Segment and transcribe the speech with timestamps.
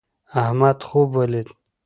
[0.41, 1.47] احمد خوب ولید